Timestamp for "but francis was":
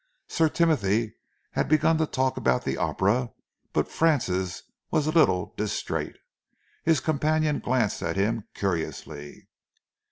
3.71-5.05